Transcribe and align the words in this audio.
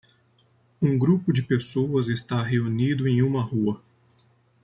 Um 0.81 0.97
grupo 0.97 1.31
de 1.31 1.43
pessoas 1.43 2.07
está 2.07 2.41
reunido 2.41 3.07
em 3.07 3.21
uma 3.21 3.43
rua. 3.43 3.79